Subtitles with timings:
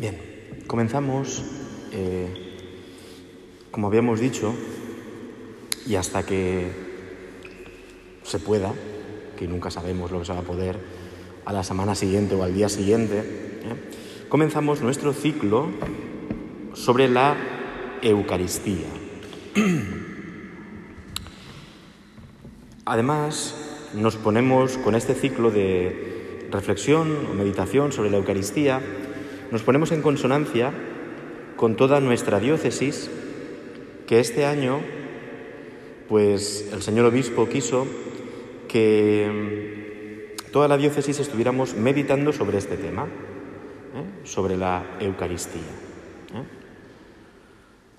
[0.00, 0.16] Bien,
[0.66, 1.44] comenzamos,
[1.92, 2.26] eh,
[3.70, 4.54] como habíamos dicho,
[5.86, 6.70] y hasta que
[8.22, 8.72] se pueda,
[9.36, 10.78] que nunca sabemos lo que se va a poder,
[11.44, 14.24] a la semana siguiente o al día siguiente, ¿eh?
[14.30, 15.68] comenzamos nuestro ciclo
[16.72, 17.36] sobre la
[18.00, 18.88] Eucaristía.
[22.86, 23.54] Además,
[23.92, 28.80] nos ponemos con este ciclo de reflexión o meditación sobre la Eucaristía,
[29.50, 30.72] nos ponemos en consonancia
[31.56, 33.10] con toda nuestra diócesis,
[34.06, 34.80] que este año,
[36.08, 37.86] pues el señor obispo quiso
[38.66, 44.24] que mm, toda la diócesis estuviéramos meditando sobre este tema, ¿eh?
[44.24, 45.60] sobre la Eucaristía.
[45.60, 46.44] ¿eh?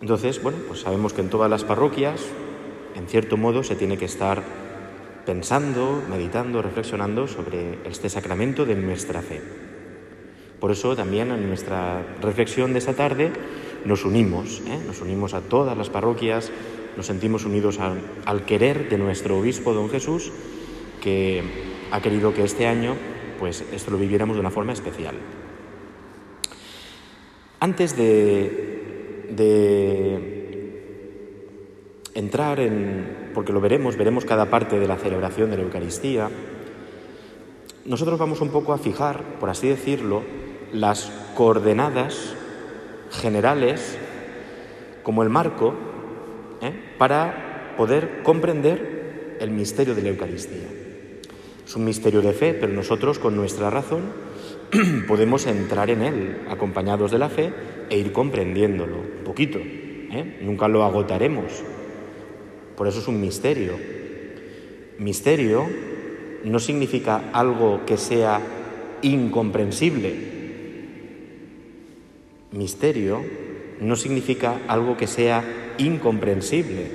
[0.02, 2.22] Entonces, bueno, pues sabemos que en todas las parroquias,
[2.96, 4.42] en cierto modo, se tiene que estar
[5.26, 9.71] pensando, meditando, reflexionando sobre este sacramento de nuestra fe.
[10.62, 13.32] Por eso también en nuestra reflexión de esta tarde
[13.84, 14.80] nos unimos, ¿eh?
[14.86, 16.52] nos unimos a todas las parroquias,
[16.96, 20.32] nos sentimos unidos al, querer de nuestro obispo don Jesús,
[21.02, 21.42] que
[21.92, 22.96] ha querido que este año
[23.40, 25.16] pues esto lo viviéramos de una forma especial.
[27.60, 29.32] Antes de
[32.14, 36.30] entrar en, porque lo veremos, veremos cada parte de la celebración de la Eucaristía,
[37.86, 40.22] nosotros vamos un poco a fijar, por así decirlo,
[40.74, 42.36] las coordenadas
[43.12, 43.98] generales
[45.04, 45.74] como el marco
[46.62, 46.74] ¿eh?
[46.98, 50.68] para poder comprender el misterio de la Eucaristía.
[51.66, 54.02] Es un misterio de fe, pero nosotros con nuestra razón
[55.08, 57.52] podemos entrar en él acompañados de la fe
[57.90, 59.58] e ir comprendiéndolo un poquito.
[59.60, 60.40] ¿eh?
[60.42, 61.64] Nunca lo agotaremos.
[62.76, 63.74] Por eso es un misterio.
[64.98, 65.68] Misterio
[66.44, 68.42] no significa algo que sea
[69.02, 70.31] incomprensible.
[72.52, 73.24] Misterio
[73.80, 75.44] no significa algo que sea
[75.78, 76.86] incomprensible.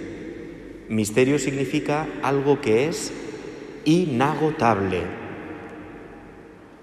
[0.88, 3.12] Misterio significa algo que es
[3.86, 5.00] inagotable.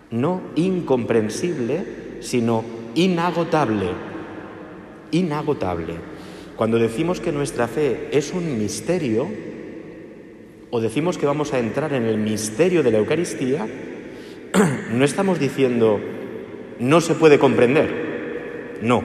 [0.10, 1.84] No incomprensible,
[2.22, 2.64] sino
[2.96, 3.90] inagotable.
[5.12, 5.94] Inagotable.
[6.56, 9.28] Cuando decimos que nuestra fe es un misterio,
[10.72, 13.68] o decimos que vamos a entrar en el misterio de la Eucaristía,
[14.92, 16.00] no estamos diciendo
[16.80, 18.03] no se puede comprender.
[18.84, 19.02] No,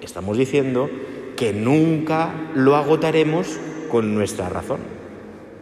[0.00, 0.90] estamos diciendo
[1.36, 4.80] que nunca lo agotaremos con nuestra razón.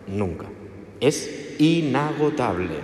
[0.08, 0.46] Nunca.
[1.00, 2.76] Es inagotable.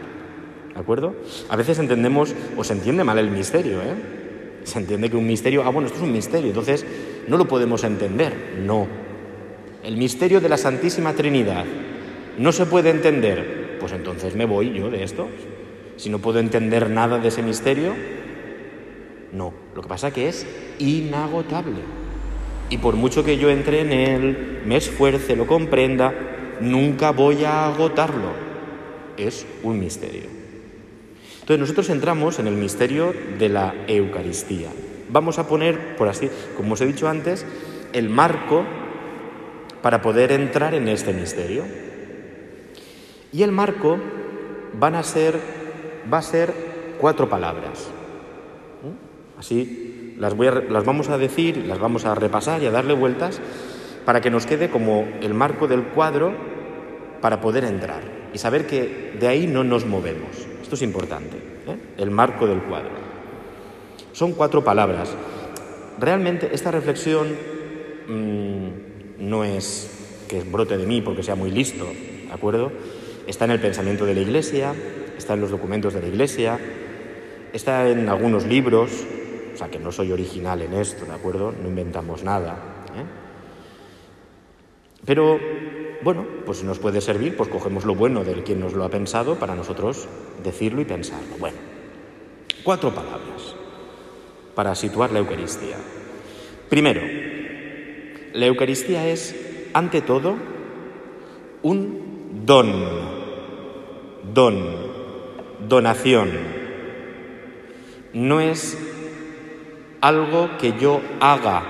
[0.75, 1.15] ¿De acuerdo?
[1.49, 3.95] A veces entendemos o se entiende mal el misterio, ¿eh?
[4.65, 6.85] Se entiende que un misterio, ah, bueno, esto es un misterio, entonces
[7.29, 8.61] no lo podemos entender.
[8.63, 8.87] No.
[9.83, 11.65] El misterio de la Santísima Trinidad
[12.37, 13.79] no se puede entender.
[13.81, 15.29] Pues entonces me voy yo de esto.
[15.97, 17.95] Si no puedo entender nada de ese misterio,
[19.37, 20.47] no, lo que pasa es que es
[20.79, 21.81] inagotable.
[22.71, 26.13] Y por mucho que yo entre en él, me esfuerce, lo comprenda,
[26.61, 28.31] nunca voy a agotarlo.
[29.17, 30.25] Es un misterio.
[31.35, 34.69] Entonces nosotros entramos en el misterio de la Eucaristía.
[35.09, 37.47] Vamos a poner, por así, como os he dicho antes,
[37.93, 38.65] el marco
[39.81, 41.63] para poder entrar en este misterio.
[43.33, 43.99] Y el marco
[44.73, 45.39] van a ser,
[46.13, 46.53] va a ser
[46.99, 47.91] cuatro palabras.
[49.39, 50.37] Así las,
[50.85, 53.41] vamos a decir, las vamos a repasar y a darle vueltas
[54.05, 56.33] para que nos quede como el marco del cuadro
[57.21, 58.03] para poder entrar
[58.33, 60.31] y saber que de ahí no nos movemos.
[60.63, 61.77] Esto es importante, ¿eh?
[61.99, 62.91] el marco del cuadro.
[64.13, 65.15] Son cuatro palabras.
[65.99, 67.29] Realmente esta reflexión
[68.09, 68.69] mmm,
[69.19, 72.73] no es que brote de mí porque sea muy listo, ¿de acuerdo?
[73.27, 74.75] Está en el pensamiento de la Iglesia,
[75.17, 76.59] está en los documentos de la Iglesia,
[77.53, 78.91] está en algunos libros,
[79.57, 81.51] o sea que no soy original en esto, ¿de acuerdo?
[81.51, 82.85] No inventamos nada.
[82.95, 83.05] ¿eh?
[85.07, 85.41] Pero,
[86.03, 89.37] bueno, pues nos puede servir, pues cogemos lo bueno del quien nos lo ha pensado
[89.37, 90.09] para nosotros
[90.45, 91.39] decirlo y pensarlo.
[91.39, 91.57] Bueno,
[92.65, 93.55] cuatro palabras
[94.55, 95.79] para situar la Eucaristía.
[96.69, 97.01] Primero,
[98.35, 99.35] la Eucaristía es,
[99.73, 100.37] ante todo,
[101.63, 102.75] un don,
[104.35, 104.67] don,
[105.67, 106.31] donación.
[108.13, 108.96] No es
[110.07, 111.65] algo que yo haga,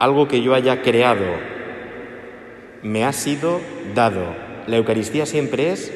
[0.00, 1.26] algo que yo haya creado,
[2.82, 3.60] me ha sido
[3.94, 4.34] dado.
[4.66, 5.92] La Eucaristía siempre es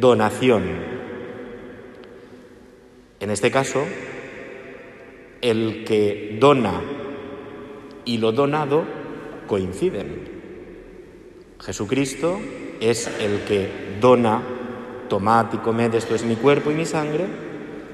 [0.00, 0.64] donación.
[3.20, 3.84] En este caso,
[5.40, 6.80] el que dona
[8.04, 8.82] y lo donado
[9.46, 10.40] coinciden.
[11.60, 12.40] Jesucristo
[12.80, 13.68] es el que
[14.00, 14.42] dona,
[15.08, 17.26] tomad y comed, esto es mi cuerpo y mi sangre,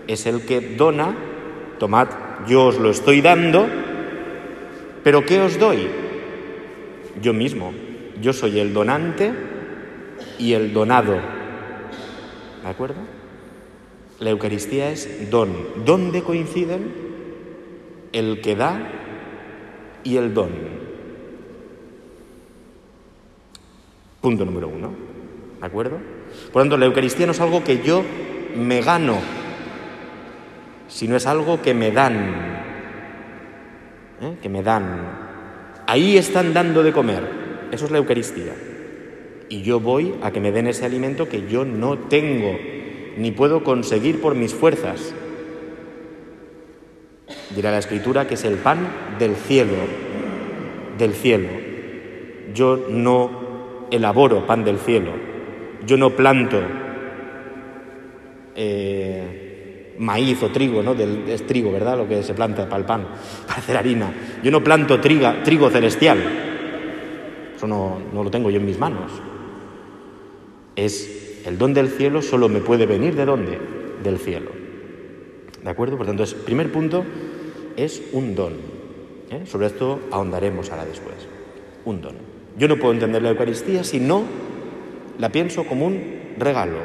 [0.06, 1.14] es el que dona
[1.78, 2.08] tomad,
[2.46, 3.66] yo os lo estoy dando,
[5.02, 5.88] pero ¿qué os doy?
[7.20, 7.72] Yo mismo.
[8.20, 9.32] Yo soy el donante
[10.38, 11.14] y el donado.
[12.62, 12.96] ¿De acuerdo?
[14.20, 15.50] La Eucaristía es don.
[15.84, 16.93] ¿Dónde coinciden?
[18.12, 18.90] El que da
[20.02, 20.50] y el don.
[24.20, 24.90] Punto número uno.
[25.60, 25.99] ¿De acuerdo?
[26.52, 28.02] Por lo tanto, la Eucaristía no es algo que yo
[28.56, 29.19] me gano,
[30.96, 32.14] sino es algo que me dan.
[34.22, 34.37] ¿eh?
[34.40, 35.02] Que me dan.
[35.87, 37.22] Ahí están dando de comer.
[37.70, 38.54] Eso es la Eucaristía.
[39.50, 42.58] Y yo voy a que me den ese alimento que yo no tengo,
[43.19, 45.12] ni puedo conseguir por mis fuerzas.
[47.54, 48.78] Dirá la Escritura que es el pan
[49.19, 49.75] del cielo,
[50.96, 51.50] del cielo.
[52.54, 55.10] Yo no elaboro pan del cielo,
[55.87, 56.58] yo no planto
[58.58, 58.95] eh,
[59.98, 60.94] maíz o trigo, ¿no?
[60.94, 61.96] Del, es trigo, ¿verdad?
[61.96, 63.06] Lo que se planta para el pan,
[63.46, 64.12] para hacer harina.
[64.43, 66.19] Yo no planto triga, trigo celestial.
[67.56, 69.12] Eso no, lo tengo yo en mis manos.
[70.75, 73.58] Es el don del cielo, solo me puede venir de dónde?
[74.02, 74.50] Del cielo.
[75.62, 75.96] ¿De acuerdo?
[75.96, 77.04] Por tanto, el primer punto
[77.76, 78.52] es un don.
[79.31, 79.42] ¿eh?
[79.46, 81.16] Sobre esto ahondaremos ahora después.
[81.87, 82.16] Un don.
[82.58, 84.25] Yo no puedo entender la Eucaristía si no
[85.19, 86.78] la pienso como un regalo,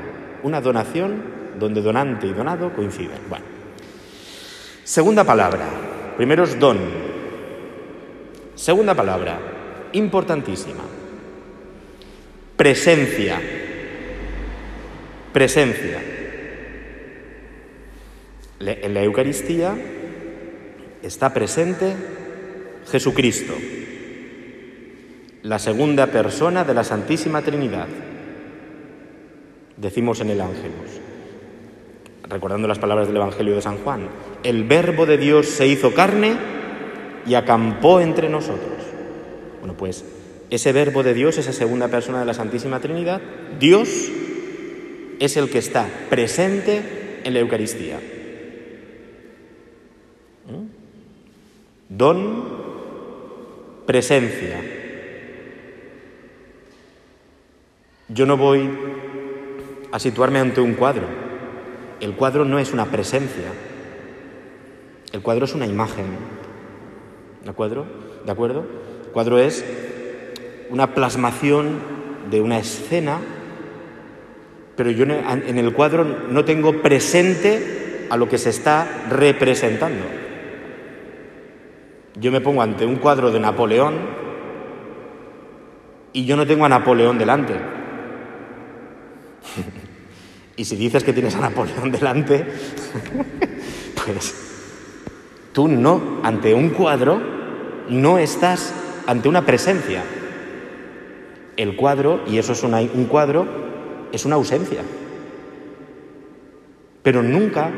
[0.44, 3.20] una donación donde donante y donado coinciden.
[3.30, 3.46] Bueno.
[4.84, 5.68] Segunda palabra.
[6.18, 6.78] Primero es don.
[8.56, 9.40] Segunda palabra,
[9.94, 10.84] importantísima.
[12.58, 13.40] Presencia.
[15.32, 16.02] Presencia.
[18.60, 19.74] En la Eucaristía
[21.02, 21.96] está presente
[22.92, 23.54] Jesucristo,
[25.42, 27.88] la segunda persona de la Santísima Trinidad.
[29.78, 31.02] Decimos en el Ángelus,
[32.32, 34.08] recordando las palabras del Evangelio de San Juan,
[34.44, 36.36] el Verbo de Dios se hizo carne
[37.26, 38.84] y acampó entre nosotros.
[39.60, 40.04] Bueno, pues
[40.50, 43.22] ese Verbo de Dios, esa segunda persona de la Santísima Trinidad,
[43.60, 44.10] Dios
[45.20, 46.82] es el que está presente
[47.24, 48.00] en la Eucaristía.
[51.88, 52.46] Don,
[53.86, 54.62] presencia.
[58.08, 58.70] Yo no voy
[59.92, 61.21] a situarme ante un cuadro.
[62.02, 63.46] El cuadro no es una presencia.
[65.12, 66.06] El cuadro es una imagen.
[67.44, 67.86] ¿De acuerdo?
[68.26, 68.66] ¿De acuerdo?
[69.06, 69.64] El cuadro es
[70.72, 71.80] una plasmación
[72.32, 73.20] de una escena,
[74.76, 80.06] pero yo en el cuadro no tengo presente a lo que se está representando.
[82.20, 83.96] Yo me pongo ante un cuadro de Napoleón
[86.14, 87.54] y yo no tengo a Napoleón delante.
[90.56, 92.46] y si dices que tienes a Napoleón delante,
[94.06, 94.36] pues
[95.54, 97.22] tú no, ante un cuadro,
[97.90, 98.74] no estás
[99.08, 100.04] ante una presencia.
[101.58, 103.48] El cuadro, y eso es un cuadro,
[104.12, 104.82] es una ausencia.
[107.04, 107.72] Pero nunca,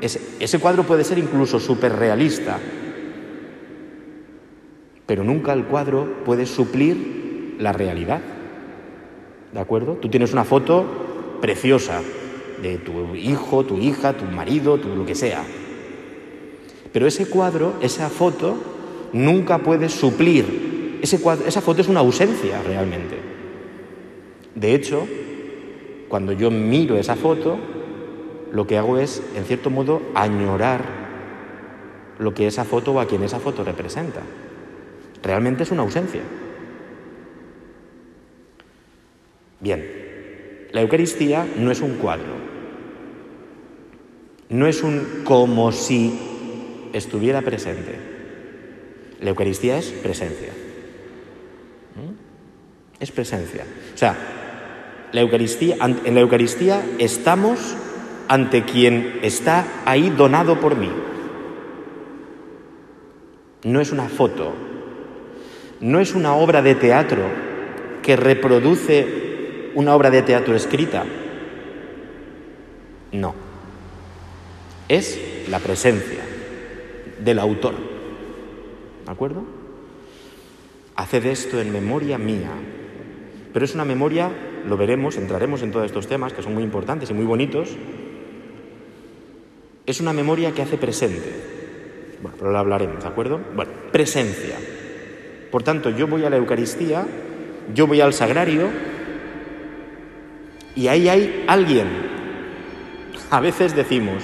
[0.00, 2.58] ese, ese cuadro puede ser incluso súper realista,
[5.06, 8.20] pero nunca el cuadro puede suplir la realidad.
[9.52, 9.94] ¿De acuerdo?
[9.94, 11.03] Tú tienes una foto
[11.44, 12.00] preciosa
[12.62, 15.44] de tu hijo, tu hija, tu marido, tu lo que sea.
[16.90, 18.56] Pero ese cuadro, esa foto,
[19.12, 21.00] nunca puede suplir.
[21.02, 23.18] Ese esa foto es una ausencia realmente.
[24.54, 25.06] De hecho,
[26.08, 27.58] cuando yo miro esa foto,
[28.50, 30.82] lo que hago es, en cierto modo, añorar
[32.18, 34.22] lo que esa foto o a quien esa foto representa
[35.22, 36.22] realmente es una ausencia.
[39.60, 39.93] Bien,
[40.74, 42.34] la Eucaristía no es un cuadro,
[44.48, 46.18] no es un como si
[46.92, 47.94] estuviera presente.
[49.20, 50.48] La Eucaristía es presencia.
[51.94, 53.00] ¿Mm?
[53.00, 53.64] Es presencia.
[53.94, 54.16] O sea,
[55.12, 57.76] la Eucaristía, en la Eucaristía estamos
[58.26, 60.90] ante quien está ahí donado por mí.
[63.62, 64.52] No es una foto,
[65.80, 67.22] no es una obra de teatro
[68.02, 69.23] que reproduce
[69.74, 71.04] una obra de teatro escrita.
[73.12, 73.34] No.
[74.88, 76.20] Es la presencia
[77.20, 77.74] del autor.
[79.04, 79.44] ¿De acuerdo?
[80.96, 82.50] Haced esto en memoria mía.
[83.52, 84.30] Pero es una memoria,
[84.66, 87.70] lo veremos, entraremos en todos estos temas que son muy importantes y muy bonitos.
[89.86, 91.54] Es una memoria que hace presente.
[92.22, 93.40] Bueno, pero lo hablaremos, ¿de acuerdo?
[93.54, 94.56] Bueno, presencia.
[95.50, 97.06] Por tanto, yo voy a la Eucaristía,
[97.74, 98.68] yo voy al sagrario
[100.74, 101.86] y ahí hay alguien.
[103.30, 104.22] A veces decimos,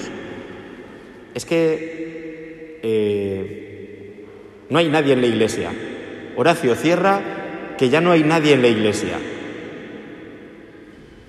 [1.33, 4.25] es que eh,
[4.69, 5.71] no hay nadie en la iglesia.
[6.35, 9.17] Horacio cierra que ya no hay nadie en la iglesia.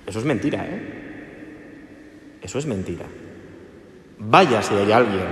[0.05, 2.39] Eso es mentira, ¿eh?
[2.41, 3.05] Eso es mentira.
[4.19, 5.25] Vaya si hay alguien.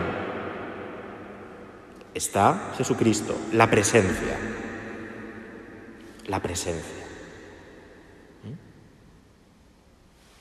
[2.13, 4.37] Está Jesucristo, la presencia.
[6.27, 7.05] La presencia.
[8.43, 8.53] ¿Mm?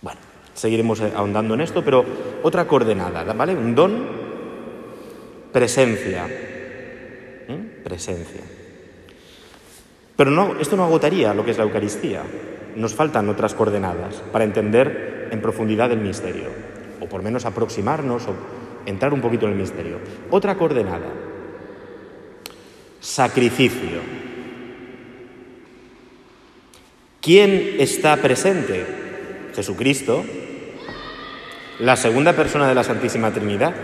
[0.02, 0.20] Bueno,
[0.54, 2.04] seguiremos ahondando en esto, pero
[2.42, 3.54] otra coordenada, ¿vale?
[3.54, 4.06] Un don,
[5.52, 6.26] presencia.
[7.48, 7.82] ¿Mm?
[7.82, 8.40] Presencia.
[10.16, 12.22] Pero no, esto no agotaría lo que es la Eucaristía.
[12.76, 16.50] Nos faltan otras coordenadas para entender en profundidad el misterio,
[17.00, 18.34] o por menos aproximarnos o
[18.86, 19.98] entrar un poquito en el misterio.
[20.30, 21.08] Otra coordenada,
[23.00, 24.00] sacrificio.
[27.20, 28.99] ¿Quién está presente?
[29.54, 30.24] Jesucristo,
[31.78, 33.74] la segunda persona de la Santísima Trinidad.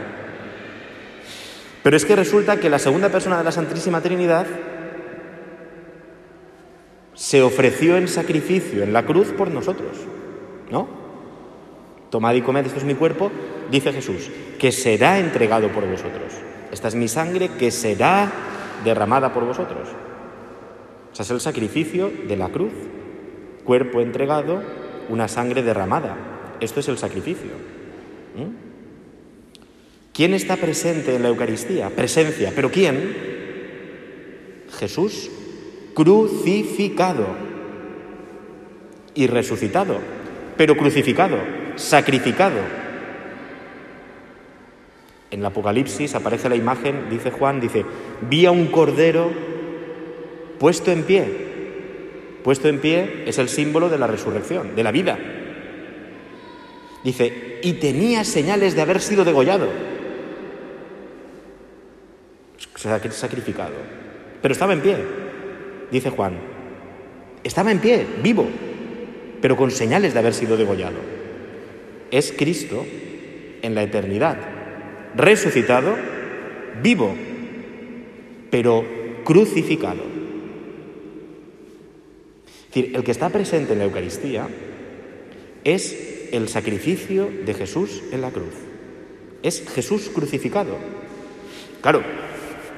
[1.83, 4.47] Pero es que resulta que la segunda persona de la Santísima Trinidad
[7.15, 9.97] se ofreció en sacrificio en la cruz por nosotros,
[10.71, 10.87] ¿no?
[12.11, 13.33] Tomad y comed, esto es mi cuerpo,
[13.71, 16.35] dice Jesús, que será entregado por vosotros.
[16.71, 18.31] Esta es mi sangre que será
[18.85, 19.89] derramada por vosotros.
[21.11, 22.73] O sea, es el sacrificio de la cruz.
[23.65, 24.63] Cuerpo entregado,
[25.09, 26.17] una sangre derramada.
[26.61, 27.51] Esto es el sacrificio.
[28.37, 28.67] ¿Mm?
[30.13, 31.91] ¿Quién está presente en la Eucaristía?
[31.91, 32.53] Presencia.
[32.55, 33.37] ¿Pero quién?
[34.79, 35.31] Jesús
[35.97, 37.27] crucificado
[39.15, 39.99] y resucitado,
[40.59, 41.39] pero crucificado,
[41.77, 42.61] sacrificado.
[45.31, 47.87] En el Apocalipsis aparece la imagen, dice Juan, dice,
[48.29, 49.31] vi a un cordero
[50.59, 51.46] puesto en pie.
[52.47, 55.19] Puesto en pie es el símbolo de la resurrección, de la vida.
[57.03, 59.69] Dice, y tenía señales de haber sido degollado.
[62.77, 63.75] Sacrificado.
[64.41, 64.97] Pero estaba en pie
[65.91, 66.35] dice Juan,
[67.45, 68.47] estaba en pie, vivo,
[69.41, 70.99] pero con señales de haber sido degollado.
[72.11, 72.85] Es Cristo
[73.63, 74.37] en la eternidad,
[75.15, 75.97] resucitado,
[76.83, 77.15] vivo,
[78.51, 78.85] pero
[79.25, 80.16] crucificado.
[82.77, 84.49] Decir, el que está presente en la Eucaristía
[85.65, 88.53] es el sacrificio de Jesús en la cruz.
[89.43, 90.77] Es Jesús crucificado.
[91.81, 92.03] Claro,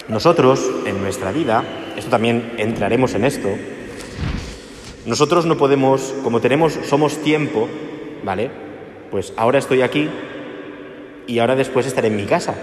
[0.07, 1.65] nosotros en nuestra vida
[1.97, 3.49] esto también entraremos en esto,
[5.05, 7.69] nosotros no podemos, como tenemos, somos tiempo,
[8.23, 8.53] ¿vale?
[9.11, 10.09] Pues ahora estoy aquí
[11.27, 12.55] y ahora después estaré en mi casa.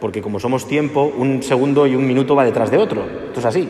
[0.00, 3.06] Porque como somos tiempo, un segundo y un minuto va detrás de otro.
[3.28, 3.68] Esto es así.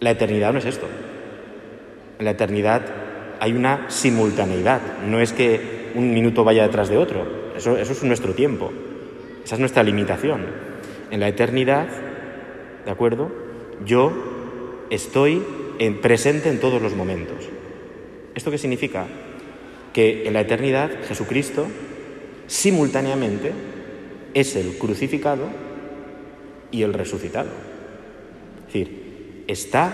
[0.00, 0.86] La eternidad no es esto.
[2.18, 2.82] En la eternidad
[3.38, 4.80] hay una simultaneidad.
[5.06, 7.52] No es que un minuto vaya detrás de otro.
[7.56, 8.72] Eso, es nuestro tiempo.
[9.44, 10.46] Esa es nuestra limitación.
[11.10, 11.88] En la eternidad
[12.84, 13.30] ¿de acuerdo?
[13.84, 14.12] Yo
[14.90, 15.42] estoy
[15.78, 17.48] en, presente en todos los momentos.
[18.34, 19.06] ¿Esto qué significa?
[19.92, 21.66] Que en la eternidad Jesucristo
[22.46, 23.52] simultáneamente
[24.34, 25.48] es el crucificado
[26.70, 27.50] y el resucitado.
[28.60, 28.99] Es decir,
[29.50, 29.92] está,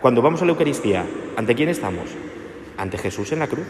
[0.00, 1.04] cuando vamos a la Eucaristía,
[1.36, 2.08] ¿ante quién estamos?
[2.76, 3.66] Ante Jesús en la cruz.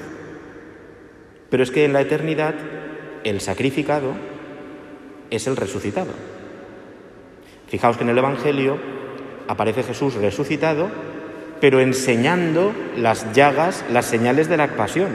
[1.50, 2.54] Pero es que en la eternidad
[3.24, 4.14] el sacrificado
[5.30, 6.12] es el resucitado.
[7.68, 8.78] Fijaos que en el Evangelio
[9.48, 10.90] aparece Jesús resucitado,
[11.60, 15.10] pero enseñando las llagas, las señales de la pasión.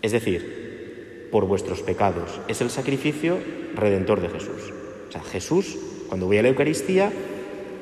[0.00, 2.40] Es decir, por vuestros pecados.
[2.48, 3.38] Es el sacrificio
[3.74, 4.72] redentor de Jesús.
[5.08, 5.76] O sea, Jesús,
[6.08, 7.10] cuando voy a la Eucaristía,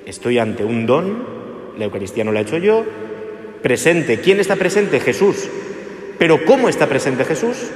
[0.07, 1.27] estoy ante un don,
[1.77, 2.85] la Eucaristía no la he hecho yo,
[3.63, 4.21] presente.
[4.21, 5.01] ¿Quién está presente?
[5.01, 5.49] Jesús.
[6.19, 7.71] Pero ¿cómo está presente Jesús?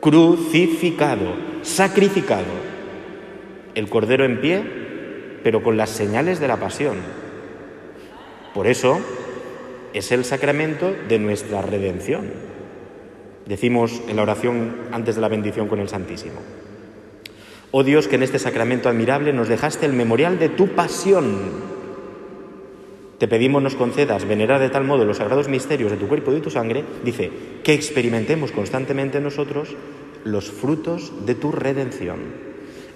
[0.00, 2.68] Crucificado, sacrificado
[3.74, 4.62] el Cordero en pie,
[5.44, 6.96] pero con las señales de la pasión.
[8.54, 8.98] Por eso
[9.92, 12.32] es el sacramento de nuestra redención.
[13.46, 16.40] Decimos en la oración antes de la bendición con el Santísimo.
[17.70, 21.68] Oh Dios, que en este sacramento admirable nos dejaste el memorial de tu pasión.
[23.18, 26.36] Te pedimos nos concedas venerar de tal modo los sagrados misterios de tu cuerpo y
[26.36, 27.30] de tu sangre, dice,
[27.64, 29.76] que experimentemos constantemente en nosotros
[30.24, 32.20] los frutos de tu redención.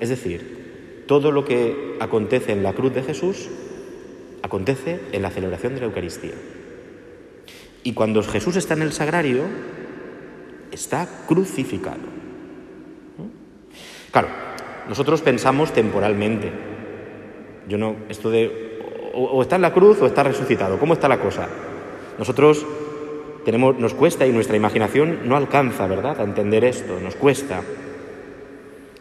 [0.00, 3.48] Es decir, todo lo que acontece en la cruz de Jesús
[4.42, 6.34] acontece en la celebración de la Eucaristía.
[7.82, 9.42] Y cuando Jesús está en el sagrario,
[10.70, 12.22] está crucificado.
[14.12, 14.28] Claro,
[14.88, 16.50] nosotros pensamos temporalmente.
[17.68, 18.72] Yo no, esto de
[19.12, 20.78] o, está en la cruz o está resucitado.
[20.78, 21.48] ¿Cómo está la cosa?
[22.18, 22.64] Nosotros
[23.44, 26.98] tenemos, nos cuesta y nuestra imaginación no alcanza, ¿verdad?, a entender esto.
[27.00, 27.62] Nos cuesta.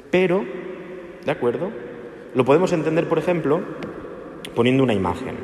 [0.09, 0.43] Pero,
[1.25, 1.71] ¿de acuerdo?
[2.35, 3.61] Lo podemos entender, por ejemplo,
[4.55, 5.35] poniendo una imagen.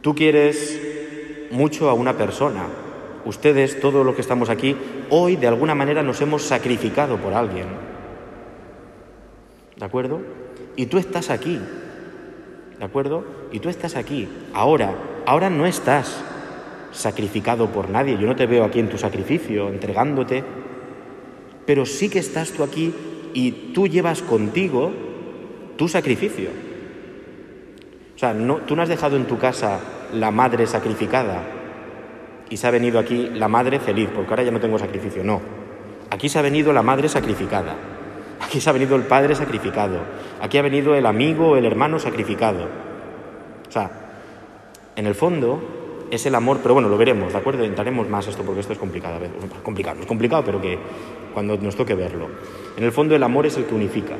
[0.00, 0.80] Tú quieres
[1.50, 2.64] mucho a una persona.
[3.24, 4.76] Ustedes, todos los que estamos aquí,
[5.10, 7.66] hoy de alguna manera nos hemos sacrificado por alguien.
[9.76, 10.20] ¿De acuerdo?
[10.76, 11.60] Y tú estás aquí.
[12.78, 13.24] ¿De acuerdo?
[13.52, 14.28] Y tú estás aquí.
[14.52, 14.94] Ahora,
[15.26, 16.22] ahora no estás
[16.92, 18.18] sacrificado por nadie.
[18.18, 20.44] Yo no te veo aquí en tu sacrificio, entregándote.
[21.66, 22.94] Pero sí que estás tú aquí
[23.34, 24.92] y tú llevas contigo
[25.76, 26.48] tu sacrificio.
[28.14, 29.80] O sea, no, tú no has dejado en tu casa
[30.14, 31.42] la madre sacrificada
[32.48, 35.22] y se ha venido aquí la madre feliz, porque ahora ya no tengo sacrificio.
[35.22, 35.40] No.
[36.10, 37.74] Aquí se ha venido la madre sacrificada.
[38.40, 39.98] Aquí se ha venido el padre sacrificado.
[40.40, 42.64] Aquí ha venido el amigo el hermano sacrificado.
[43.68, 43.90] O sea,
[44.94, 47.64] en el fondo es el amor, pero bueno, lo veremos, ¿de acuerdo?
[47.64, 49.18] Entraremos más esto porque esto es complicado.
[49.62, 50.78] Complicado, es complicado, pero que
[51.34, 52.28] cuando nos toque verlo.
[52.76, 54.14] En el fondo el amor es el que unifica.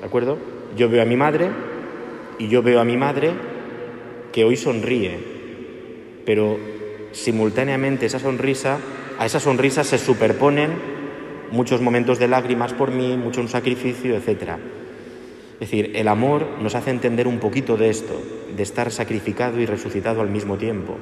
[0.00, 0.38] ¿De acuerdo?
[0.76, 1.50] Yo veo a mi madre
[2.38, 3.32] y yo veo a mi madre
[4.32, 5.18] que hoy sonríe,
[6.24, 6.58] pero
[7.12, 8.78] simultáneamente esa sonrisa,
[9.18, 10.95] a esa sonrisa se superponen
[11.50, 14.58] muchos momentos de lágrimas por mí, mucho sacrificio, etc.
[15.54, 18.20] Es decir, el amor nos hace entender un poquito de esto,
[18.54, 20.96] de estar sacrificado y resucitado al mismo tiempo.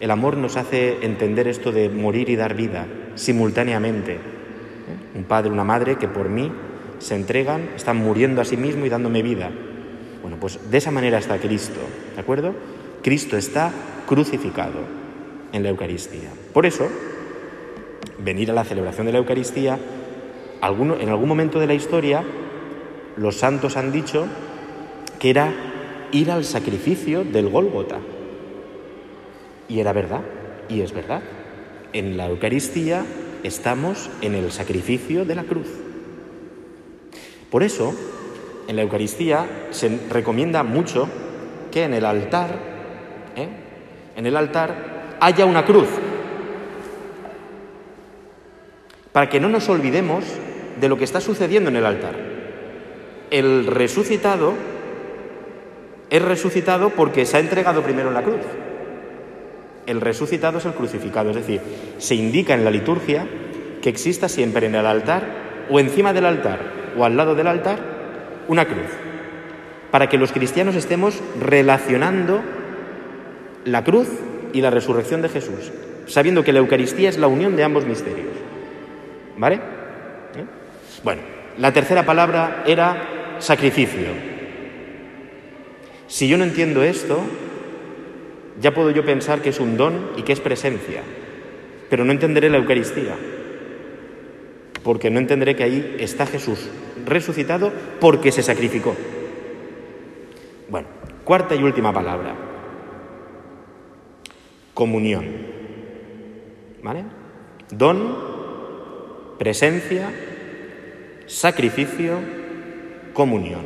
[0.00, 4.18] El amor nos hace entender esto de morir y dar vida simultáneamente.
[5.14, 6.52] Un padre, una madre que por mí
[6.98, 9.50] se entregan, están muriendo a sí mismo y dándome vida.
[10.20, 11.80] Bueno, pues de esa manera está Cristo,
[12.14, 12.54] ¿de acuerdo?
[13.02, 13.72] Cristo está
[14.06, 14.80] crucificado
[15.52, 16.30] en la Eucaristía.
[16.52, 16.88] Por eso,
[18.18, 19.78] venir a la celebración de la Eucaristía,
[20.62, 22.24] en algún momento de la historia,
[23.16, 24.26] los santos han dicho
[25.18, 25.52] que era
[26.12, 27.98] ir al sacrificio del Gólgota.
[29.68, 30.22] Y era verdad,
[30.68, 31.22] y es verdad.
[31.92, 33.04] En la Eucaristía
[33.42, 35.68] estamos en el sacrificio de la cruz.
[37.50, 37.94] Por eso,
[38.68, 41.08] en la Eucaristía se recomienda mucho
[41.70, 42.58] que en el altar,
[43.36, 43.48] ¿eh?
[44.16, 45.88] en el altar, haya una cruz.
[49.16, 50.26] Para que no nos olvidemos
[50.78, 52.14] de lo que está sucediendo en el altar.
[53.30, 54.52] El resucitado
[56.10, 58.42] es resucitado porque se ha entregado primero en la cruz.
[59.86, 61.62] El resucitado es el crucificado, es decir,
[61.96, 63.26] se indica en la liturgia
[63.80, 65.22] que exista siempre en el altar
[65.70, 66.58] o encima del altar
[66.98, 67.78] o al lado del altar
[68.48, 68.90] una cruz,
[69.90, 72.42] para que los cristianos estemos relacionando
[73.64, 74.08] la cruz
[74.52, 75.72] y la resurrección de Jesús,
[76.04, 78.45] sabiendo que la Eucaristía es la unión de ambos misterios.
[79.36, 79.56] ¿Vale?
[79.56, 80.44] ¿Eh?
[81.02, 81.22] Bueno,
[81.58, 84.08] la tercera palabra era sacrificio.
[86.06, 87.20] Si yo no entiendo esto,
[88.60, 91.02] ya puedo yo pensar que es un don y que es presencia,
[91.90, 93.14] pero no entenderé la Eucaristía
[94.86, 96.68] porque no entenderé que ahí está Jesús
[97.04, 98.94] resucitado porque se sacrificó.
[100.68, 100.86] Bueno,
[101.24, 102.36] cuarta y última palabra.
[104.74, 105.24] Comunión.
[106.84, 107.04] ¿Vale?
[107.72, 108.35] Don,
[109.38, 110.10] presencia,
[111.26, 112.18] sacrificio,
[113.12, 113.62] comunión.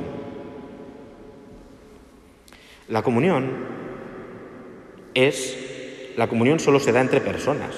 [2.88, 3.50] La comunión
[5.14, 5.56] es,
[6.16, 7.74] la comunión solo se da entre personas.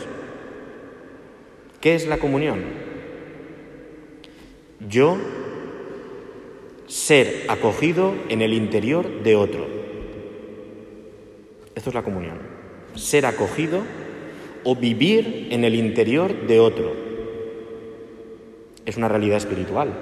[1.80, 2.62] ¿Qué es la comunión?
[4.88, 5.18] Yo
[6.86, 9.66] ser acogido en el interior de otro.
[11.74, 12.38] Esto es la comunión.
[12.94, 13.82] Ser acogido
[14.64, 17.01] o vivir en el interior de otro.
[18.86, 19.92] Es una realidad espiritual.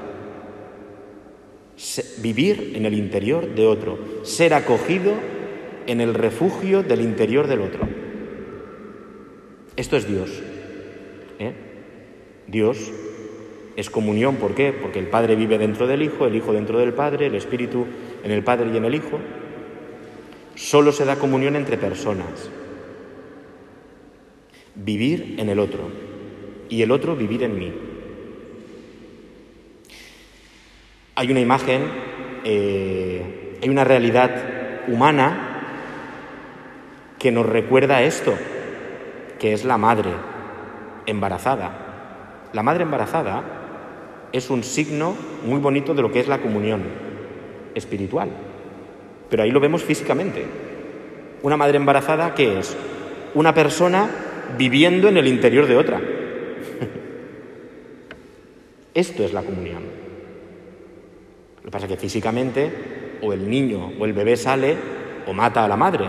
[2.23, 3.99] vivir en el interior de otro.
[4.23, 5.15] Ser acogido
[5.87, 7.89] en el refugio del interior del otro.
[9.77, 10.31] Esto es Dios.
[11.39, 11.53] ¿eh?
[12.47, 12.93] Dios
[13.77, 14.73] es comunión, ¿por qué?
[14.73, 17.87] Porque el Padre vive dentro del Hijo, el Hijo dentro del Padre, el Espíritu
[18.23, 19.19] en el Padre y en el Hijo.
[20.55, 22.51] Solo se da comunión entre personas.
[24.75, 25.85] Vivir en el otro
[26.69, 27.73] y el otro vivir en mí.
[31.21, 31.83] Hay una imagen,
[32.45, 34.31] eh, hay una realidad
[34.89, 35.67] humana
[37.19, 38.33] que nos recuerda esto,
[39.39, 40.13] que es la madre
[41.05, 42.49] embarazada.
[42.55, 43.43] La madre embarazada
[44.33, 46.85] es un signo muy bonito de lo que es la comunión
[47.75, 48.31] espiritual.
[49.29, 50.47] Pero ahí lo vemos físicamente.
[51.43, 52.75] Una madre embarazada, ¿qué es?
[53.35, 54.09] Una persona
[54.57, 56.01] viviendo en el interior de otra.
[58.95, 60.00] Esto es la comunión.
[61.61, 64.77] Lo que pasa es que físicamente o el niño o el bebé sale
[65.27, 66.09] o mata a la madre.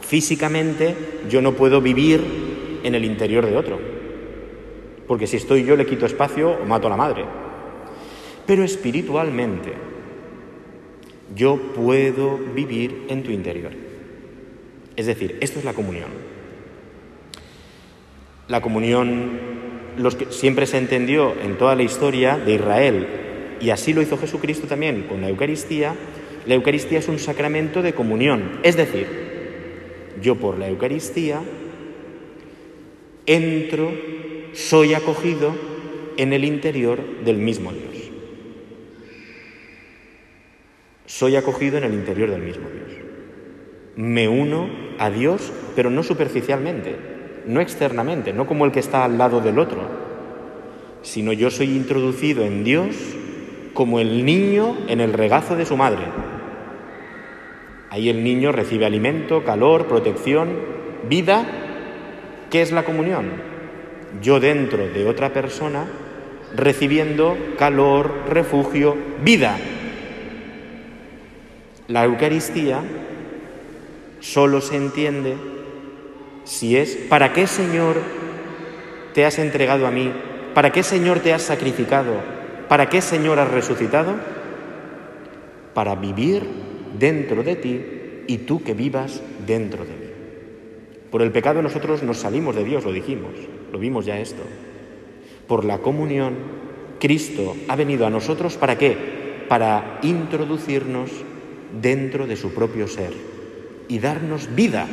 [0.00, 0.94] Físicamente
[1.28, 3.78] yo no puedo vivir en el interior de otro.
[5.06, 7.24] Porque si estoy yo le quito espacio o mato a la madre.
[8.46, 9.72] Pero espiritualmente,
[11.34, 13.72] yo puedo vivir en tu interior.
[14.94, 16.08] Es decir, esto es la comunión.
[18.48, 19.40] La comunión
[19.96, 23.06] los que siempre se entendió en toda la historia de Israel,
[23.60, 25.94] y así lo hizo Jesucristo también con la Eucaristía,
[26.46, 28.60] la Eucaristía es un sacramento de comunión.
[28.62, 29.06] Es decir,
[30.22, 31.40] yo por la Eucaristía
[33.26, 33.92] entro,
[34.52, 35.54] soy acogido
[36.16, 38.10] en el interior del mismo Dios.
[41.06, 43.00] Soy acogido en el interior del mismo Dios.
[43.96, 46.96] Me uno a Dios, pero no superficialmente,
[47.46, 49.82] no externamente, no como el que está al lado del otro,
[51.02, 53.15] sino yo soy introducido en Dios
[53.76, 56.02] como el niño en el regazo de su madre.
[57.90, 60.48] Ahí el niño recibe alimento, calor, protección,
[61.08, 61.44] vida.
[62.50, 63.30] ¿Qué es la comunión?
[64.22, 65.86] Yo dentro de otra persona
[66.54, 69.58] recibiendo calor, refugio, vida.
[71.86, 72.80] La Eucaristía
[74.20, 75.36] solo se entiende
[76.44, 77.96] si es, ¿para qué Señor
[79.12, 80.10] te has entregado a mí?
[80.54, 82.35] ¿Para qué Señor te has sacrificado?
[82.68, 84.14] ¿Para qué Señor has resucitado?
[85.74, 86.42] Para vivir
[86.98, 87.84] dentro de ti
[88.26, 90.06] y tú que vivas dentro de mí.
[91.10, 93.32] Por el pecado nosotros nos salimos de Dios, lo dijimos,
[93.72, 94.42] lo vimos ya esto.
[95.46, 96.34] Por la comunión,
[96.98, 99.44] Cristo ha venido a nosotros para qué?
[99.48, 101.10] Para introducirnos
[101.80, 103.12] dentro de su propio ser
[103.88, 104.86] y darnos vida.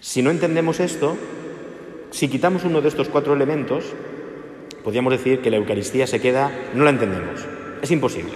[0.00, 1.16] Si no entendemos esto,
[2.10, 3.84] si quitamos uno de estos cuatro elementos,
[4.88, 7.44] podríamos decir que la Eucaristía se queda, no la entendemos.
[7.82, 8.32] Es imposible.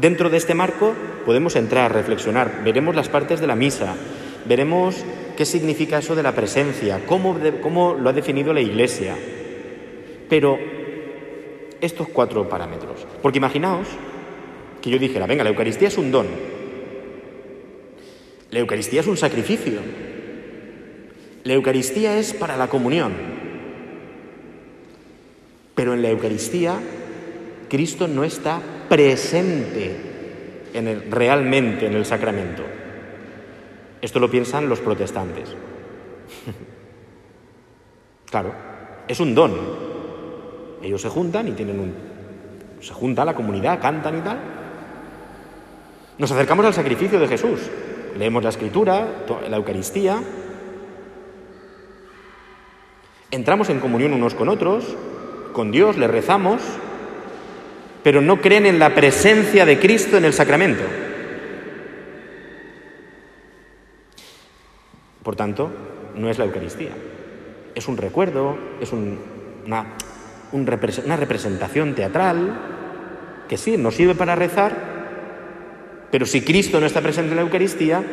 [0.00, 0.94] Dentro de este marco
[1.26, 3.94] podemos entrar, reflexionar, veremos las partes de la misa,
[4.46, 5.04] veremos
[5.36, 9.14] qué significa eso de la presencia, cómo, cómo lo ha definido la Iglesia.
[10.30, 10.58] Pero
[11.82, 13.88] estos cuatro parámetros, porque imaginaos
[14.80, 16.28] que yo dijera, venga, la Eucaristía es un don,
[18.50, 19.80] la Eucaristía es un sacrificio,
[21.44, 23.37] la Eucaristía es para la comunión,
[25.78, 26.74] pero en la Eucaristía
[27.68, 32.64] Cristo no está presente en el, realmente en el sacramento.
[34.02, 35.50] Esto lo piensan los protestantes.
[38.28, 38.52] claro,
[39.06, 39.52] es un don.
[40.82, 41.94] Ellos se juntan y tienen un...
[42.80, 44.38] Se junta la comunidad, cantan y tal.
[46.18, 47.60] Nos acercamos al sacrificio de Jesús.
[48.18, 49.06] Leemos la escritura,
[49.48, 50.20] la Eucaristía.
[53.30, 54.96] Entramos en comunión unos con otros,
[55.58, 56.62] con Dios, le rezamos,
[58.04, 60.84] pero no creen en la presencia de Cristo en el sacramento.
[65.24, 65.68] Por tanto,
[66.14, 66.92] no es la Eucaristía.
[67.74, 69.96] Es un recuerdo, es una,
[70.52, 72.60] una representación teatral
[73.48, 74.76] que sí, nos sirve para rezar,
[76.12, 78.04] pero si Cristo no está presente en la Eucaristía,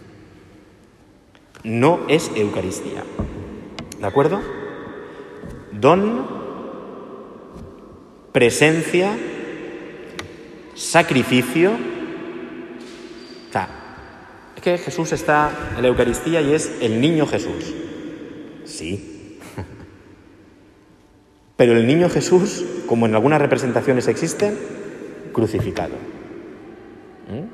[1.62, 3.04] no es Eucaristía.
[4.00, 4.63] ¿De acuerdo?
[5.84, 6.24] Don,
[8.32, 9.18] presencia,
[10.74, 11.72] sacrificio.
[13.50, 13.68] O sea,
[14.56, 17.74] es que Jesús está en la Eucaristía y es el niño Jesús.
[18.64, 19.38] Sí.
[21.58, 24.56] Pero el niño Jesús, como en algunas representaciones existen,
[25.34, 25.96] crucificado.
[27.28, 27.44] ¿Mm?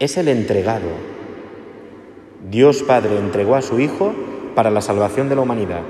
[0.00, 0.88] Es el entregado.
[2.50, 4.12] Dios Padre entregó a su Hijo
[4.56, 5.84] para la salvación de la humanidad.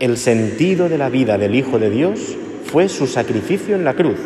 [0.00, 4.18] El sentido de la vida del Hijo de Dios fue su sacrificio en la cruz.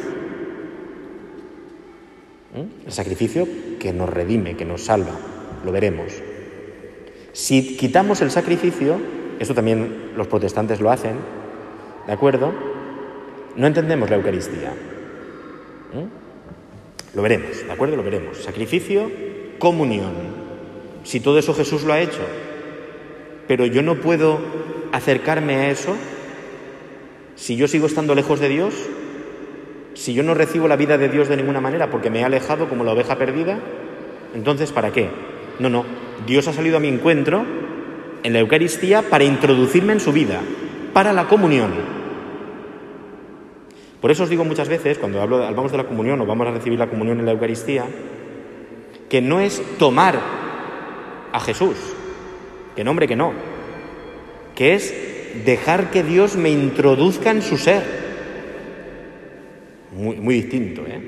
[2.55, 2.87] ¿Mm?
[2.87, 3.47] El sacrificio
[3.79, 5.13] que nos redime, que nos salva.
[5.65, 6.13] Lo veremos.
[7.33, 8.99] Si quitamos el sacrificio,
[9.39, 11.17] esto también los protestantes lo hacen,
[12.07, 12.53] ¿de acuerdo?
[13.57, 14.73] No entendemos la Eucaristía.
[15.93, 17.17] ¿Mm?
[17.17, 17.97] Lo veremos, ¿de acuerdo?
[17.97, 18.39] Lo veremos.
[18.39, 19.11] Sacrificio,
[19.59, 20.13] comunión.
[21.05, 22.23] Si todo eso Jesús lo ha hecho,
[23.49, 24.39] pero yo no puedo
[24.93, 25.97] acercarme a eso
[27.35, 28.75] si yo sigo estando lejos de Dios,
[29.95, 32.69] si yo no recibo la vida de Dios de ninguna manera porque me he alejado
[32.69, 33.59] como la oveja perdida,
[34.35, 35.09] entonces ¿para qué?
[35.59, 35.85] No, no,
[36.27, 37.45] Dios ha salido a mi encuentro
[38.23, 40.41] en la Eucaristía para introducirme en su vida,
[40.93, 41.73] para la comunión.
[44.01, 46.53] Por eso os digo muchas veces, cuando hablo, hablamos de la comunión o vamos a
[46.53, 47.85] recibir la comunión en la Eucaristía,
[49.09, 50.19] que no es tomar
[51.33, 51.77] a Jesús,
[52.79, 53.33] que nombre que no,
[54.55, 54.95] que es
[55.45, 57.83] dejar que Dios me introduzca en su ser.
[59.91, 61.01] Muy, muy distinto, ¿eh?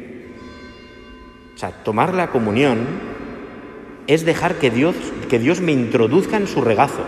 [1.54, 2.80] O sea, tomar la comunión
[4.08, 4.96] es dejar que Dios,
[5.28, 7.04] que Dios me introduzca en su regazo,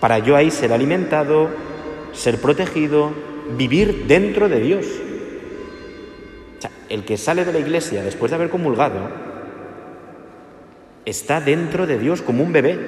[0.00, 1.50] para yo ahí ser alimentado,
[2.12, 3.12] ser protegido,
[3.58, 4.86] vivir dentro de Dios.
[6.56, 9.27] O sea, el que sale de la iglesia después de haber comulgado
[11.08, 12.78] está dentro de Dios como un bebé,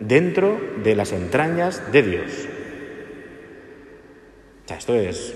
[0.00, 2.30] dentro de las entrañas de Dios.
[4.64, 5.34] O sea, esto es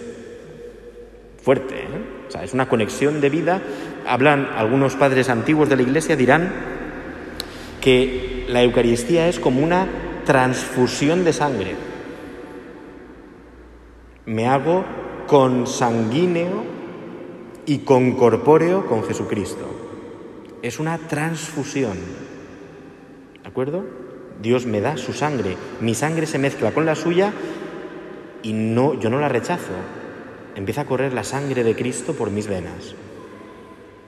[1.42, 2.18] fuerte, ¿eh?
[2.28, 3.62] O sea, es una conexión de vida.
[4.06, 6.52] Hablan algunos padres antiguos de la iglesia, dirán
[7.80, 9.86] que la Eucaristía es como una
[10.24, 11.74] transfusión de sangre.
[14.26, 14.84] Me hago
[15.26, 16.64] consanguíneo
[17.64, 19.77] y concorpóreo con Jesucristo.
[20.62, 21.98] Es una transfusión.
[23.42, 23.84] ¿De acuerdo?
[24.40, 27.32] Dios me da su sangre, mi sangre se mezcla con la suya
[28.42, 29.72] y no, yo no la rechazo.
[30.54, 32.94] Empieza a correr la sangre de Cristo por mis venas.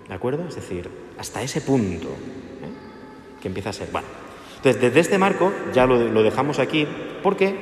[0.08, 0.46] ¿De acuerdo?
[0.48, 3.40] Es decir, hasta ese punto ¿eh?
[3.40, 3.88] que empieza a ser.
[3.92, 4.08] Bueno,
[4.56, 6.86] entonces desde este marco ya lo, dejamos aquí
[7.22, 7.54] porque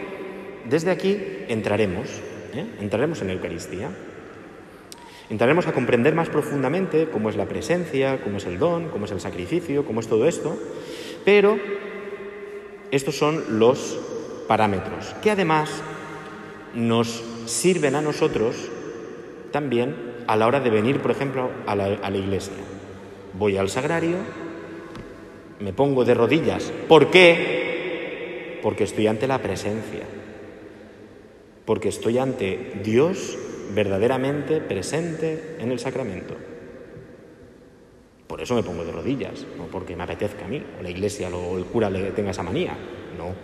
[0.68, 2.09] desde aquí entraremos,
[2.55, 2.66] ¿eh?
[2.81, 3.90] entraremos en Eucaristía.
[5.31, 9.12] Entraremos a comprender más profundamente cómo es la presencia, cómo es el don, cómo es
[9.12, 10.57] el sacrificio, cómo es todo esto,
[11.25, 11.59] pero
[12.91, 13.99] estos son los
[14.47, 15.83] parámetros que además
[16.75, 18.71] nos sirven a nosotros
[19.51, 19.95] también
[20.27, 22.53] a la hora de venir, por ejemplo, a la, iglesia.
[23.35, 24.17] Voy al sagrario,
[25.61, 26.73] me pongo de rodillas.
[26.87, 28.61] ¿Por qué?
[28.62, 30.03] Porque estoy ante la presencia.
[31.64, 33.38] Porque estoy ante Dios
[33.74, 36.35] verdaderamente presente en el sacramento.
[38.26, 41.28] Por eso me pongo de rodillas, no porque me apetezca a mí, o la iglesia
[41.28, 42.76] o el cura le tenga esa manía.
[43.16, 43.35] No.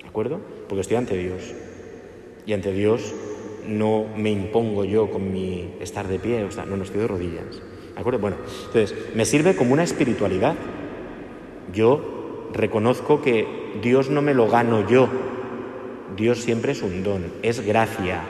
[0.00, 0.40] ¿De acuerdo?
[0.68, 1.52] Porque estoy ante Dios.
[2.46, 3.12] Y ante Dios
[3.66, 7.08] no me impongo yo con mi estar de pie, o sea, no, no estoy de
[7.08, 7.60] rodillas.
[7.94, 8.20] ¿De acuerdo?
[8.20, 10.54] Bueno, entonces, me sirve como una espiritualidad.
[11.72, 13.46] Yo reconozco que
[13.82, 15.08] Dios no me lo gano yo.
[16.16, 18.22] Dios siempre es un don, es gracia.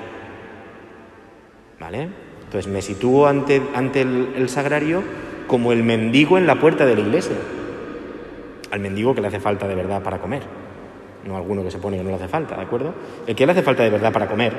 [1.80, 2.08] ¿Vale?
[2.44, 5.02] Entonces me sitúo ante, ante el, el sagrario
[5.46, 7.36] como el mendigo en la puerta de la iglesia.
[8.70, 10.42] Al mendigo que le hace falta de verdad para comer
[11.26, 12.94] no alguno que se pone que no le hace falta, ¿de acuerdo?
[13.26, 14.52] El que le hace falta de verdad para comer,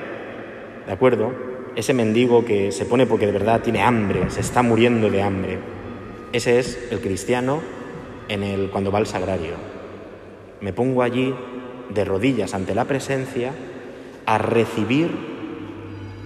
[0.86, 1.32] ¿de acuerdo?
[1.75, 5.60] Ese mendigo que se pone porque de verdad tiene hambre, se está muriendo de hambre.
[6.34, 7.62] Ese es el cristiano
[8.27, 9.53] en el cuando va al sagrario.
[10.60, 11.34] Me pongo allí
[11.93, 13.53] de rodillas ante la presencia
[14.25, 15.37] a recibir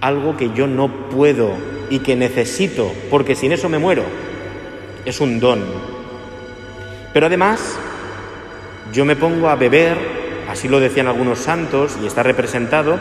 [0.02, 1.52] algo que yo no puedo
[1.88, 4.04] y que necesito, porque sin eso me muero.
[5.06, 5.64] Es un don.
[7.14, 7.78] Pero además,
[8.92, 12.98] yo me pongo a beber así lo decían algunos santos y está representado,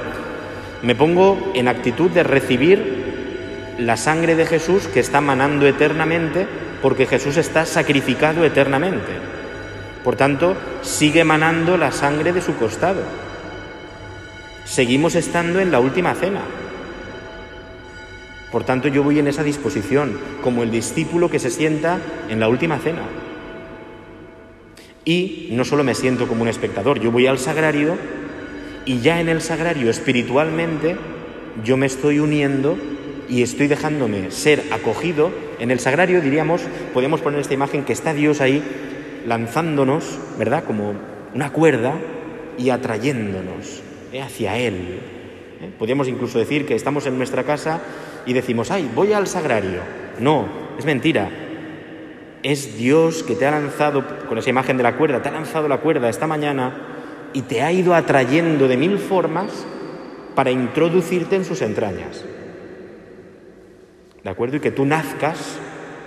[0.82, 6.48] me pongo en actitud de recibir la sangre de Jesús que está manando eternamente
[6.82, 9.12] porque Jesús está sacrificado eternamente.
[10.04, 13.02] Por tanto, sigue manando la sangre de su costado.
[14.66, 16.42] Seguimos estando en la última cena.
[18.52, 22.50] Por tanto, yo voy en esa disposición, como el discípulo que se sienta en la
[22.50, 23.04] última cena.
[25.06, 27.96] Y no solo me siento como un espectador, yo voy al sagrario
[28.86, 30.96] y ya en el sagrario espiritualmente
[31.64, 32.78] yo me estoy uniendo
[33.30, 35.32] y estoy dejándome ser acogido.
[35.60, 36.62] En el sagrario diríamos,
[36.94, 38.62] podemos poner esta imagen que está Dios ahí
[39.26, 40.66] lanzándonos, ¿verdad?
[40.66, 40.94] Como
[41.34, 41.94] una cuerda
[42.58, 44.22] y atrayéndonos ¿eh?
[44.22, 45.00] hacia Él.
[45.62, 45.70] ¿eh?
[45.80, 47.82] Podríamos incluso decir que estamos en nuestra casa
[48.26, 49.82] y decimos, ay, voy al sagrario.
[50.20, 51.30] No, es mentira.
[52.44, 55.68] Es Dios que te ha lanzado, con esa imagen de la cuerda, te ha lanzado
[55.68, 56.74] la cuerda esta mañana
[57.34, 59.66] y te ha ido atrayendo de mil formas
[60.36, 62.24] para introducirte en sus entrañas.
[64.24, 64.58] ¿De acuerdo?
[64.58, 65.58] Y que tú nazcas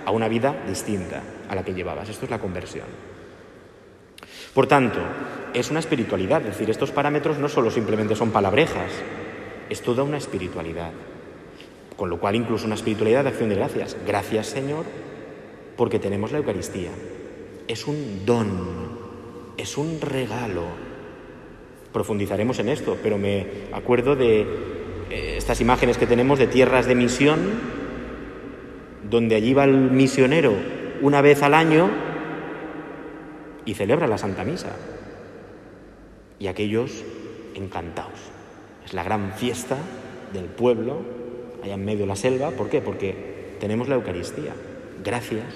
[0.05, 2.09] a una vida distinta a la que llevabas.
[2.09, 2.85] Esto es la conversión.
[4.53, 4.99] Por tanto,
[5.53, 8.91] es una espiritualidad, es decir, estos parámetros no solo simplemente son palabrejas,
[9.69, 10.91] es toda una espiritualidad.
[11.95, 13.97] Con lo cual incluso una espiritualidad de acción de gracias.
[14.05, 14.85] Gracias Señor
[15.75, 16.91] porque tenemos la Eucaristía.
[17.67, 18.49] Es un don,
[19.57, 20.63] es un regalo.
[21.91, 24.41] Profundizaremos en esto, pero me acuerdo de
[25.09, 27.39] eh, estas imágenes que tenemos de tierras de misión,
[29.09, 30.53] donde allí va el misionero
[31.01, 31.89] una vez al año
[33.65, 34.75] y celebra la Santa Misa.
[36.39, 37.03] Y aquellos
[37.55, 38.19] encantados.
[38.85, 39.77] Es la gran fiesta
[40.33, 40.99] del pueblo,
[41.65, 42.51] allá en medio de la selva.
[42.51, 42.81] ¿Por qué?
[42.81, 44.53] Porque tenemos la Eucaristía
[45.03, 45.53] gracias,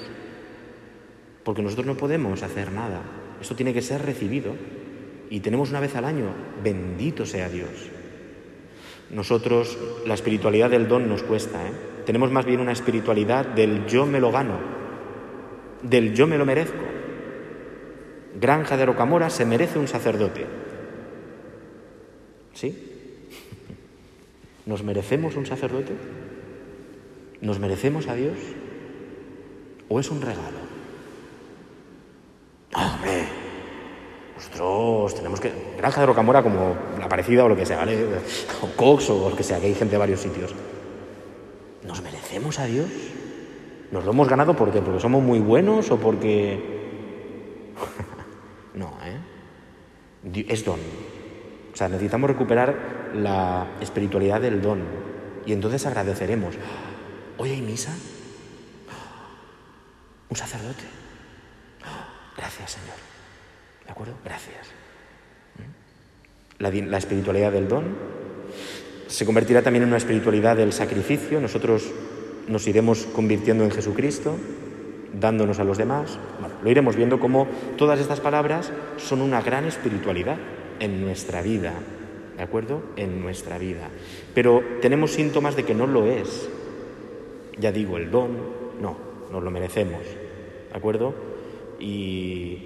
[1.44, 3.02] porque nosotros no podemos hacer nada.
[3.42, 4.54] Esto tiene que ser recibido
[5.30, 7.70] y tenemos una vez al año, bendito sea Dios.
[9.12, 11.72] Nosotros, la espiritualidad del don nos cuesta, ¿eh?
[12.06, 14.60] tenemos más bien una espiritualidad del yo me lo gano,
[15.82, 16.84] del yo me lo merezco.
[18.40, 20.46] Granja de Rocamora se merece un sacerdote.
[22.54, 22.89] ¿Sí?
[24.70, 25.94] ¿Nos merecemos un sacerdote?
[27.42, 28.38] ¿Nos merecemos a Dios?
[29.88, 30.60] ¿O es un regalo?
[32.76, 33.24] ¡Hombre!
[34.36, 35.52] Nosotros tenemos que.
[35.76, 37.98] Granja de Rocamora como la parecida o lo que sea, ¿vale?
[38.62, 40.54] O Cox o lo que sea, que hay gente de varios sitios.
[41.88, 42.92] ¿Nos merecemos a Dios?
[43.92, 46.60] ¿Nos lo hemos ganado porque porque somos muy buenos o porque
[48.76, 50.46] no, ¿eh?
[50.48, 50.80] Es don.
[51.74, 54.82] O sea, necesitamos recuperar la espiritualidad del don
[55.46, 56.56] y entonces agradeceremos.
[57.38, 57.96] Hoy hay misa.
[60.30, 60.84] Un sacerdote.
[62.38, 62.98] Gracias, Señor.
[63.86, 64.14] ¿De acuerdo?
[64.24, 64.68] Gracias.
[65.58, 66.62] ¿Mm?
[66.62, 67.96] La, la espiritualidad del don
[69.08, 71.42] se convertirá también en una espiritualidad del sacrificio.
[71.42, 71.92] Nosotros
[72.48, 74.38] nos iremos convirtiendo en Jesucristo,
[75.20, 76.20] dándonos a los demás.
[76.40, 80.38] Bueno, lo iremos viendo como todas estas palabras son una gran espiritualidad
[80.80, 81.74] en nuestra vida,
[82.40, 82.82] ¿de acuerdo?
[82.96, 83.90] En nuestra vida.
[84.34, 86.50] Pero tenemos síntomas de que no lo es.
[87.58, 88.30] Ya digo, el don,
[88.82, 88.96] no,
[89.30, 90.00] nos lo merecemos,
[90.72, 91.14] ¿de acuerdo?
[91.82, 92.58] Y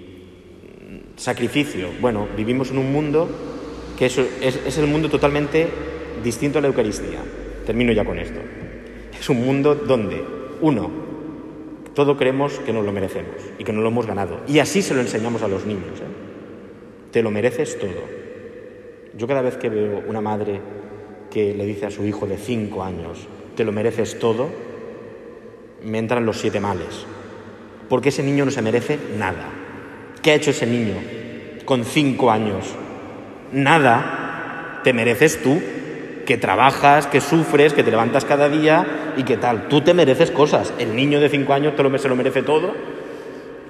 [1.16, 3.28] sacrificio, bueno, vivimos en un mundo
[3.98, 5.66] que es, es el mundo totalmente
[6.22, 7.18] distinto a la Eucaristía.
[7.66, 8.38] Termino ya con esto.
[9.18, 10.22] Es un mundo donde,
[10.60, 10.88] uno,
[11.94, 14.38] todo creemos que nos lo merecemos y que no lo hemos ganado.
[14.46, 15.98] Y así se lo enseñamos a los niños.
[15.98, 17.10] ¿eh?
[17.10, 18.23] Te lo mereces todo.
[19.16, 20.60] Yo cada vez que veo una madre
[21.30, 24.48] que le dice a su hijo de cinco años, te lo mereces todo,
[25.82, 27.06] me entran los siete males.
[27.88, 29.48] Porque ese niño no se merece nada.
[30.22, 30.94] ¿Qué ha hecho ese niño
[31.64, 32.74] con cinco años?
[33.52, 34.80] Nada.
[34.82, 35.60] Te mereces tú
[36.24, 39.68] que trabajas, que sufres, que te levantas cada día y que tal.
[39.68, 40.72] Tú te mereces cosas.
[40.78, 42.74] El niño de 5 años te se lo merece todo.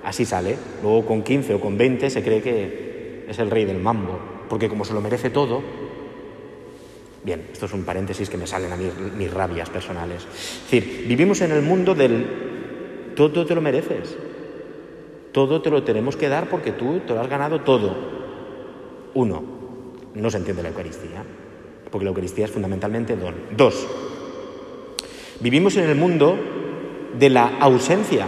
[0.05, 0.57] Así sale.
[0.83, 4.34] Luego con 15 o con 20 se cree que es el rey del mambo.
[4.49, 5.63] Porque como se lo merece todo...
[7.25, 10.25] Bien, esto es un paréntesis que me salen a mis rabias personales.
[10.25, 14.15] Es decir, vivimos en el mundo del todo te lo mereces.
[15.33, 17.97] Todo te lo tenemos que dar porque tú te lo has ganado todo.
[19.15, 19.43] Uno,
[20.15, 21.25] no se entiende la Eucaristía
[21.95, 23.37] porque la Eucaristía es fundamentalmente don.
[23.57, 23.87] Dos,
[25.39, 26.37] vivimos en el mundo
[27.17, 28.27] de la ausencia.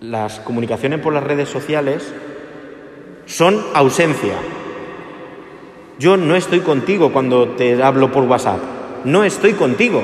[0.00, 2.14] Las comunicaciones por las redes sociales
[3.26, 4.34] son ausencia.
[5.98, 8.60] Yo no estoy contigo cuando te hablo por WhatsApp.
[9.04, 10.02] No estoy contigo.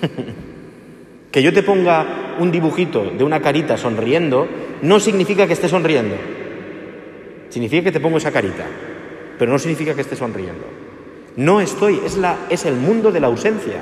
[1.30, 4.48] que yo te ponga un dibujito de una carita sonriendo
[4.82, 6.16] no significa que esté sonriendo.
[7.48, 8.66] Significa que te pongo esa carita
[9.40, 10.66] pero no significa que esté sonriendo.
[11.36, 13.80] No estoy, es, la, es el mundo de la ausencia.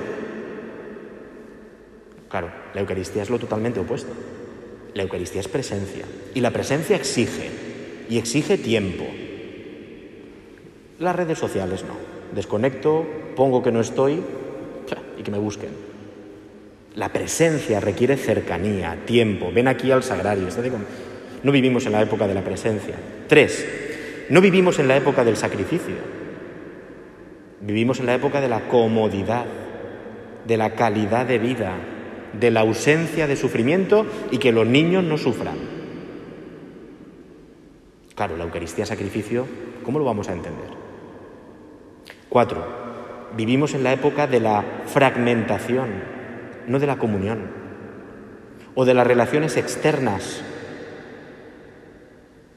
[2.29, 4.13] Claro, la Eucaristía es lo totalmente opuesto.
[4.95, 6.05] La Eucaristía es presencia.
[6.33, 7.51] Y la presencia exige,
[8.09, 9.05] y exige tiempo.
[10.99, 11.95] Las redes sociales no.
[12.35, 14.21] Desconecto, pongo que no estoy
[15.19, 15.71] y que me busquen.
[16.95, 19.51] La presencia requiere cercanía, tiempo.
[19.53, 20.49] Ven aquí al sagrario.
[21.43, 22.95] No vivimos en la época de la presencia.
[23.29, 23.67] Tres,
[24.31, 25.95] no vivimos en la época del sacrificio,
[27.61, 29.47] vivimos en la época de la comodidad,
[30.47, 31.75] de la calidad de vida,
[32.39, 35.57] de la ausencia de sufrimiento y que los niños no sufran.
[38.19, 39.47] Claro, la Eucaristía sacrificio,
[39.85, 40.67] ¿cómo lo vamos a entender?
[42.29, 42.67] Cuatro,
[43.37, 45.87] vivimos en la época de la fragmentación,
[46.67, 47.47] no de la comunión,
[48.75, 50.43] o de las relaciones externas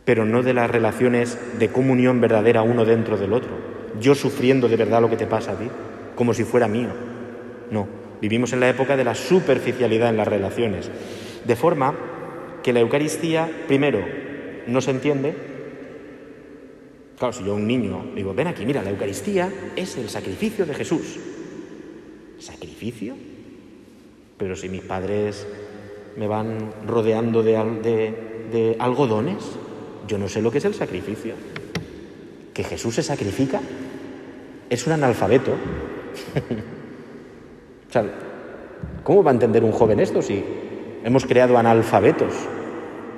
[0.03, 3.51] pero no de las relaciones de comunión verdadera uno dentro del otro.
[3.99, 5.69] Yo sufriendo de verdad lo que te pasa a ti,
[6.15, 6.89] como si fuera mío.
[7.69, 7.87] No,
[8.19, 10.89] vivimos en la época de la superficialidad en las relaciones,
[11.45, 11.93] de forma
[12.63, 14.03] que la Eucaristía, primero,
[14.67, 15.50] no se entiende.
[17.21, 20.65] Claro, si yo a un niño digo, ven aquí, mira, la Eucaristía es el sacrificio
[20.65, 21.19] de Jesús.
[22.39, 23.13] ¿Sacrificio?
[24.39, 25.45] Pero si mis padres
[26.17, 27.53] me van rodeando de,
[28.51, 29.37] de, algodones,
[30.07, 31.35] yo no sé lo que es el sacrificio.
[32.55, 33.61] ¿Que Jesús se sacrifica?
[34.67, 35.51] Es un analfabeto.
[37.87, 38.03] o sea,
[39.03, 40.43] ¿cómo va a entender un joven esto si
[41.03, 42.33] hemos creado analfabetos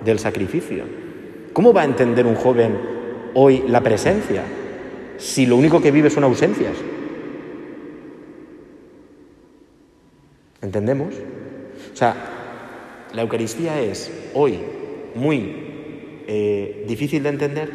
[0.04, 0.84] del sacrificio?
[1.54, 3.02] ¿Cómo va a entender un joven
[3.34, 4.44] hoy la presencia
[5.18, 6.76] si lo único que vive son ausencias?
[10.62, 11.14] ¿Entendemos?
[11.94, 12.16] O sea,
[13.14, 14.60] la Eucaristía es hoy
[15.16, 15.56] muy
[16.28, 17.70] eh, difícil de entender,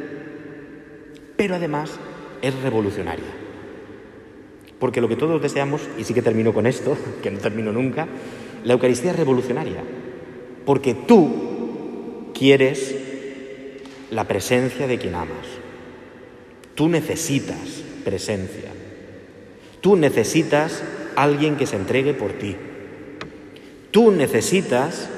[1.36, 1.98] pero además
[2.42, 3.24] es revolucionaria.
[4.78, 8.06] Porque lo que todos deseamos, y sí que termino con esto, que no termino nunca,
[8.64, 9.82] la Eucaristía es revolucionaria.
[10.64, 12.96] Porque tú quieres
[14.10, 15.46] la presencia de quien amas.
[16.74, 18.70] Tú necesitas presencia.
[19.80, 20.82] Tú necesitas
[21.16, 22.56] alguien que se entregue por ti.
[23.90, 25.08] Tú necesitas,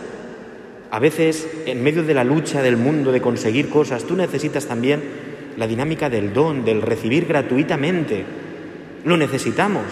[0.91, 5.03] a veces en medio de la lucha del mundo de conseguir cosas, tú necesitas también
[5.57, 8.25] la dinámica del don, del recibir gratuitamente.
[9.05, 9.85] Lo necesitamos.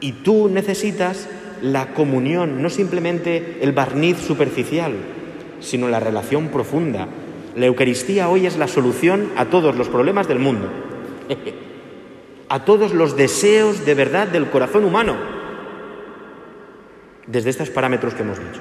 [0.00, 1.28] Y tú necesitas
[1.62, 4.94] la comunión, no simplemente el barniz superficial,
[5.60, 7.08] sino la relación profunda.
[7.56, 10.68] La Eucaristía hoy es la solución a todos los problemas del mundo,
[12.48, 15.16] a todos los deseos de verdad del corazón humano,
[17.26, 18.60] desde estos parámetros que hemos dicho.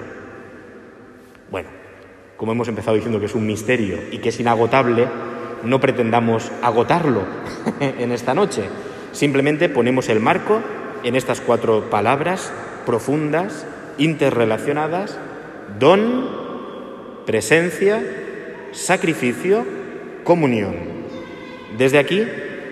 [1.51, 1.69] Bueno,
[2.37, 5.07] como hemos empezado diciendo que es un misterio y que es inagotable,
[5.63, 7.23] no pretendamos agotarlo
[7.79, 8.63] en esta noche.
[9.11, 10.61] Simplemente ponemos el marco
[11.03, 12.51] en estas cuatro palabras
[12.85, 13.67] profundas,
[13.97, 15.17] interrelacionadas,
[15.79, 16.27] don,
[17.25, 18.01] presencia,
[18.71, 19.65] sacrificio,
[20.23, 20.75] comunión.
[21.77, 22.25] Desde aquí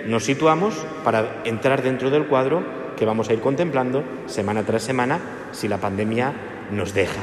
[0.07, 2.63] nos situamos para entrar dentro del cuadro
[2.97, 5.19] que vamos a ir contemplando semana tras semana
[5.51, 6.33] si la pandemia
[6.71, 7.21] nos deja.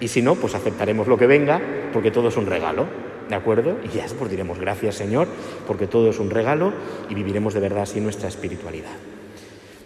[0.00, 1.60] Y si no, pues aceptaremos lo que venga
[1.92, 2.86] porque todo es un regalo.
[3.28, 3.78] ¿De acuerdo?
[3.84, 5.28] Y ya pues diremos gracias Señor,
[5.66, 6.72] porque todo es un regalo
[7.08, 8.92] y viviremos de verdad así nuestra espiritualidad.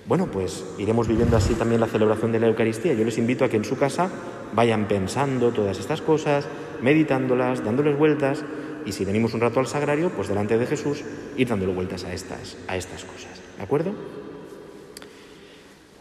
[0.07, 2.95] Bueno, pues iremos viviendo así también la celebración de la Eucaristía.
[2.95, 4.09] Yo les invito a que en su casa
[4.55, 6.47] vayan pensando todas estas cosas,
[6.83, 8.45] meditándolas, dándoles vueltas
[8.85, 11.03] y si venimos un rato al sagrario, pues delante de Jesús
[11.37, 13.41] ir dándole vueltas a estas, a estas cosas.
[13.57, 13.93] ¿De acuerdo?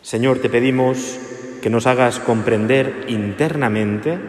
[0.01, 1.17] Señor, te pedimos
[1.61, 4.19] que nos hagas comprender internamente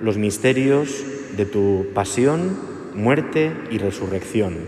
[0.00, 1.04] los misterios
[1.36, 2.58] de tu pasión,
[2.94, 4.58] muerte y resurrección.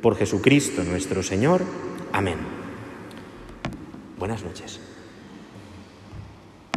[0.00, 1.62] Por Jesucristo nuestro Señor.
[2.12, 2.38] Amén.
[4.16, 4.80] Buenas noches.